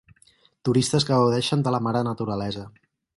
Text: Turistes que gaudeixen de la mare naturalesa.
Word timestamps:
Turistes 0.69 1.05
que 1.09 1.19
gaudeixen 1.23 1.65
de 1.67 1.73
la 1.77 1.83
mare 1.89 2.01
naturalesa. 2.09 2.65